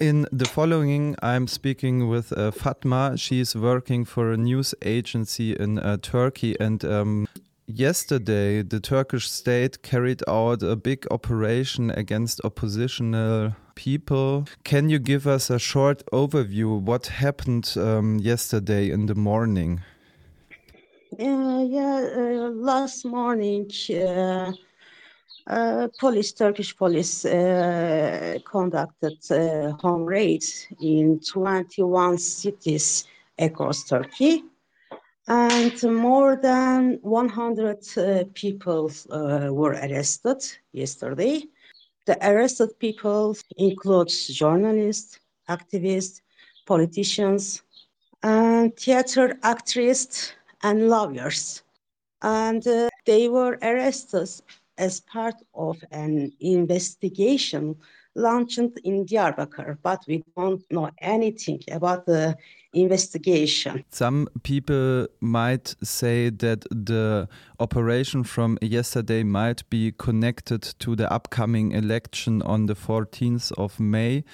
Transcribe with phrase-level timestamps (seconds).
[0.00, 3.16] In the following, I'm speaking with uh, Fatma.
[3.16, 6.58] She's working for a news agency in uh, Turkey.
[6.58, 7.28] And um,
[7.68, 14.46] yesterday, the Turkish state carried out a big operation against oppositional people.
[14.64, 16.80] Can you give us a short overview?
[16.80, 19.80] What happened um, yesterday in the morning?
[21.20, 23.70] Uh, yeah, uh, last morning,
[25.46, 33.04] uh, uh, police, Turkish police, uh, conducted uh, home raids in 21 cities
[33.38, 34.44] across Turkey,
[35.28, 41.42] and more than 100 people were arrested yesterday.
[42.06, 45.18] The arrested people include journalists,
[45.48, 46.20] activists,
[46.66, 47.62] politicians,
[48.22, 50.32] and theater actresses
[50.62, 51.62] and lawyers.
[52.22, 54.28] And uh, they were arrested
[54.78, 57.76] as part of an investigation
[58.14, 62.36] launched in Diyarbakir, but we don't know anything about the
[62.72, 63.84] investigation.
[63.90, 71.72] Some people might say that the operation from yesterday might be connected to the upcoming
[71.72, 74.24] election on the 14th of May.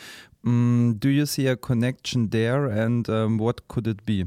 [0.44, 4.26] Um, do you see a connection there, and um, what could it be?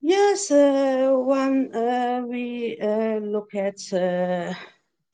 [0.00, 4.54] Yes, uh, when uh, we uh, look at uh,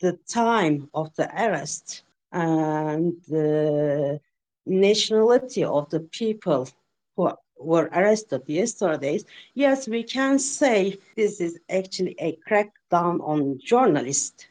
[0.01, 4.21] the time of the arrest and the
[4.67, 6.69] nationality of the people
[7.17, 9.21] who were arrested yesterday,
[9.55, 14.47] yes, we can say this is actually a crackdown on journalists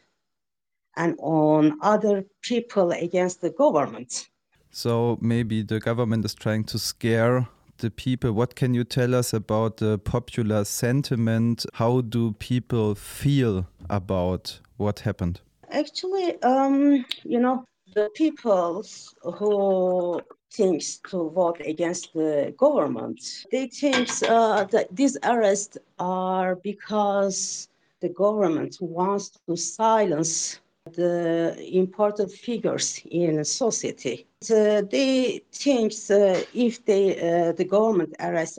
[0.96, 4.28] and on other people against the government.
[4.70, 8.32] So maybe the government is trying to scare the people.
[8.32, 11.64] What can you tell us about the popular sentiment?
[11.74, 15.40] How do people feel about what happened?
[15.70, 18.84] Actually, um, you know, the people
[19.22, 20.20] who
[20.52, 23.20] thinks to vote against the government,
[23.52, 27.68] they think uh, that these arrests are because
[28.00, 30.60] the government wants to silence
[30.94, 34.26] the important figures in society.
[34.50, 38.58] Uh, they think uh, if they, uh, the government arrests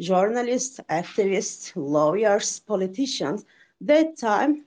[0.00, 3.44] journalists, activists, lawyers, politicians,
[3.80, 4.64] that time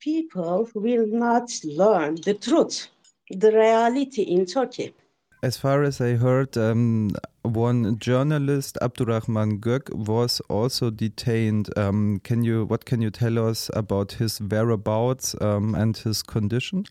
[0.00, 2.88] people will not learn the truth,
[3.30, 4.94] the reality in Turkey.
[5.42, 7.10] As far as I heard, um,
[7.42, 11.70] one journalist, Abdurrahman Gök, was also detained.
[11.78, 16.84] Um, can you, what can you tell us about his whereabouts um, and his condition?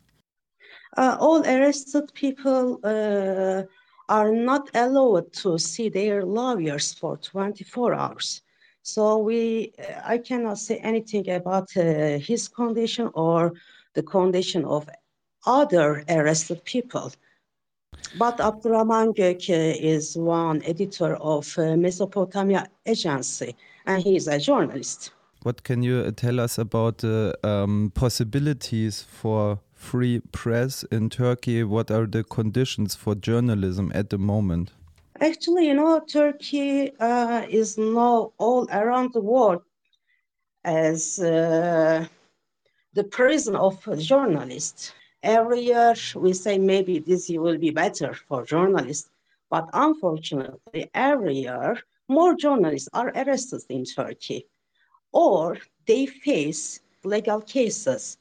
[0.97, 3.63] Uh, all arrested people uh,
[4.09, 8.41] are not allowed to see their lawyers for 24 hours.
[8.83, 9.73] So we,
[10.05, 13.53] I cannot say anything about uh, his condition or
[13.93, 14.89] the condition of
[15.45, 17.11] other arrested people.
[18.17, 25.11] But Abdurrahman Gök is one editor of uh, Mesopotamia Agency, and he is a journalist.
[25.43, 31.63] What can you tell us about the um, possibilities for free press in Turkey?
[31.63, 34.71] What are the conditions for journalism at the moment?
[35.21, 39.61] Actually, you know, Turkey uh, is now all around the world
[40.63, 42.05] as uh,
[42.93, 44.93] the prison of journalists.
[45.21, 49.09] Every year we say maybe this year will be better for journalists,
[49.49, 54.47] but unfortunately, every year more journalists are arrested in Turkey
[55.11, 58.17] or they face legal cases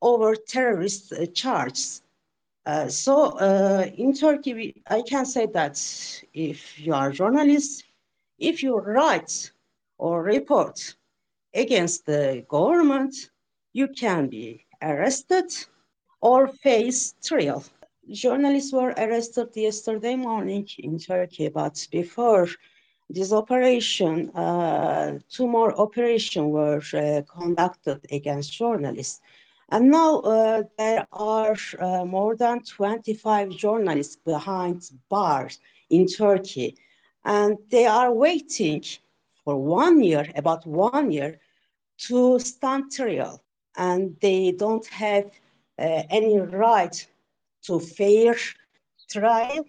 [0.00, 2.02] over terrorist uh, charges
[2.66, 5.76] uh, so uh, in Turkey, we, I can say that
[6.34, 7.84] if you are a journalist,
[8.38, 9.52] if you write
[9.98, 10.96] or report
[11.54, 13.14] against the government,
[13.72, 15.46] you can be arrested
[16.20, 17.62] or face trial.
[18.10, 22.48] Journalists were arrested yesterday morning in Turkey, but before
[23.08, 29.20] this operation, uh, two more operations were uh, conducted against journalists.
[29.70, 35.58] And now uh, there are uh, more than 25 journalists behind bars
[35.90, 36.76] in Turkey,
[37.24, 38.84] and they are waiting
[39.44, 41.40] for one year, about one year,
[41.98, 43.42] to stand trial.
[43.76, 45.26] And they don't have
[45.78, 47.06] uh, any right
[47.64, 48.36] to fair
[49.10, 49.64] trial,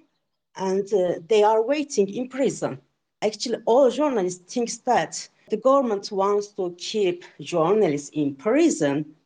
[0.56, 2.80] and uh, they are waiting in prison.
[3.24, 9.17] Actually, all journalists think that the government wants to keep journalists in prison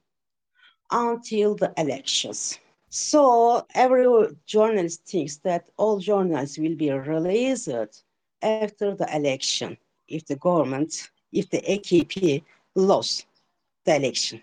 [0.91, 2.59] until the elections.
[2.89, 4.05] So every
[4.45, 7.69] journalist thinks that all journalists will be released
[8.41, 9.77] after the election
[10.07, 12.43] if the government, if the AKP
[12.75, 13.25] lost
[13.85, 14.41] the election.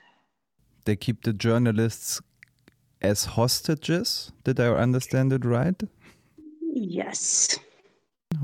[0.84, 2.22] They keep the journalists
[3.02, 4.32] as hostages.
[4.44, 5.80] Did I understand it right?
[6.72, 7.58] Yes.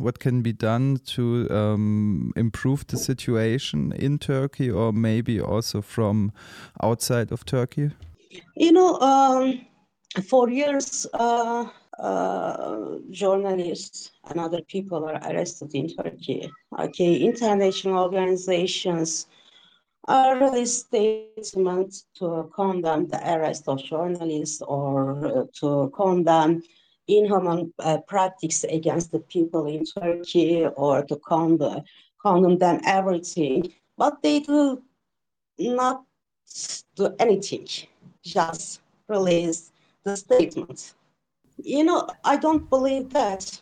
[0.04, 6.30] What can be done to um, improve the situation in Turkey or maybe also from
[6.82, 7.90] outside of Turkey?
[8.54, 9.64] You know, um,
[10.28, 11.64] for years, uh,
[11.98, 16.52] uh, journalists and other people are arrested in Turkey.
[16.78, 19.26] Okay, international organizations
[20.06, 26.62] are released statements to condemn the arrest of journalists or uh, to condemn
[27.08, 31.82] inhuman uh, practice against the people in Turkey or to condemn,
[32.20, 33.72] condemn them everything.
[33.96, 34.82] But they do
[35.58, 36.04] not
[36.96, 37.68] do anything,
[38.22, 39.72] just release
[40.04, 40.94] the statement.
[41.62, 43.60] You know, I don't believe that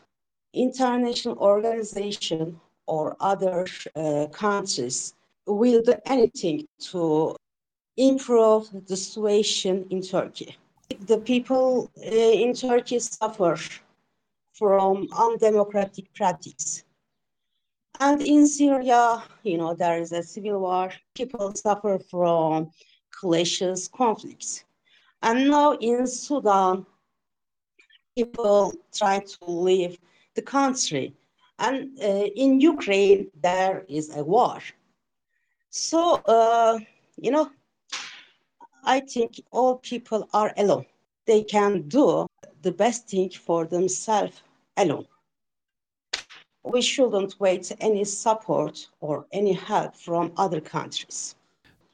[0.55, 5.15] international organization or other uh, countries
[5.47, 7.37] will do anything to
[7.97, 10.57] improve the situation in Turkey.
[11.07, 12.11] The people uh,
[12.45, 13.57] in Turkey suffer
[14.53, 16.85] from undemocratic practice.
[18.01, 20.91] And in Syria, you know, there is a civil war.
[21.15, 22.71] People suffer from
[23.11, 24.65] clashes, conflicts.
[25.23, 26.85] And now in Sudan,
[28.17, 29.99] people try to leave
[30.35, 31.15] the country.
[31.59, 34.59] And uh, in Ukraine, there is a war.
[35.71, 36.79] So, uh,
[37.17, 37.51] you know,
[38.85, 40.87] I think all people are alone.
[41.27, 42.27] They can do
[42.63, 44.43] the best thing for themselves
[44.77, 45.07] alone.
[46.65, 51.35] We shouldn't wait any support or any help from other countries.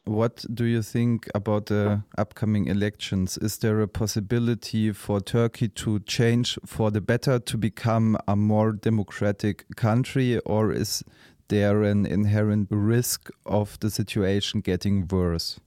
[0.05, 3.37] What do you think about the upcoming elections?
[3.39, 8.73] Is there a possibility for Turkey to change for the better to become a more
[8.73, 11.05] democratic country, or is
[11.49, 15.61] there an inherent risk of the situation getting worse?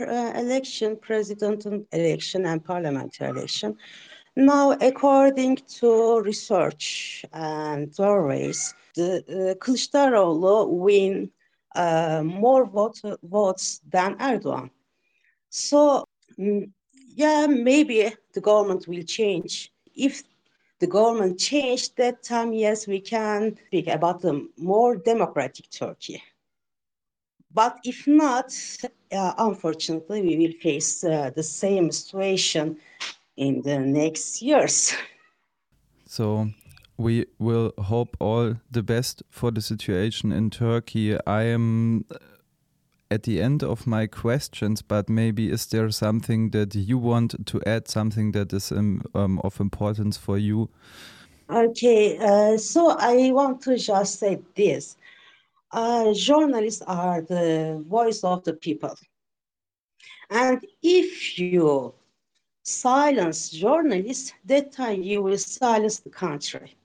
[0.00, 3.76] Uh, election, president election, and parliamentary election,
[4.38, 11.30] now, according to research and surveys, the uh, Kılıçdaroğlu win
[11.74, 14.70] uh, more vote, votes than Erdogan.
[15.50, 16.04] So,
[16.38, 16.70] mm,
[17.16, 19.72] yeah, maybe the government will change.
[19.96, 20.22] If
[20.78, 26.22] the government changed that time, yes, we can speak about a more democratic Turkey.
[27.52, 28.52] But if not,
[29.12, 32.76] unfortunately, we will face uh, the same situation
[33.36, 34.94] in the next years.
[36.10, 36.48] So
[36.96, 41.18] we will hope all the best for the situation in Turkey.
[41.26, 42.16] I am uh,
[43.10, 47.60] at the end of my questions, but maybe is there something that you want to
[47.66, 50.70] add, something that is um, um, of importance for you?
[51.50, 54.96] Okay, uh, so I want to just say this.
[55.70, 58.94] Uh, journalists are the voice of the people.
[60.30, 61.94] And if you
[62.62, 66.77] silence journalists, that time you will silence the country.